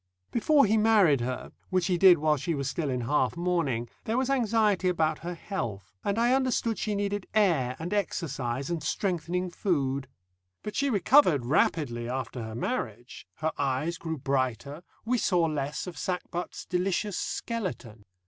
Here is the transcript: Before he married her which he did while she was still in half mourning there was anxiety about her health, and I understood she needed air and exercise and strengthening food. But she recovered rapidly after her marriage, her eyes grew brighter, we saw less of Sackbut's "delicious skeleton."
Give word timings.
Before 0.31 0.65
he 0.65 0.77
married 0.77 1.21
her 1.21 1.51
which 1.69 1.85
he 1.85 1.95
did 1.99 2.17
while 2.17 2.35
she 2.35 2.55
was 2.55 2.67
still 2.67 2.89
in 2.89 3.01
half 3.01 3.37
mourning 3.37 3.87
there 4.05 4.17
was 4.17 4.31
anxiety 4.31 4.89
about 4.89 5.19
her 5.19 5.35
health, 5.35 5.93
and 6.03 6.17
I 6.17 6.33
understood 6.33 6.79
she 6.79 6.95
needed 6.95 7.27
air 7.35 7.75
and 7.77 7.93
exercise 7.93 8.71
and 8.71 8.81
strengthening 8.81 9.51
food. 9.51 10.07
But 10.63 10.75
she 10.75 10.89
recovered 10.89 11.45
rapidly 11.45 12.09
after 12.09 12.41
her 12.41 12.55
marriage, 12.55 13.27
her 13.35 13.51
eyes 13.59 13.99
grew 13.99 14.17
brighter, 14.17 14.81
we 15.05 15.19
saw 15.19 15.41
less 15.45 15.85
of 15.85 15.99
Sackbut's 15.99 16.65
"delicious 16.65 17.15
skeleton." 17.19 18.03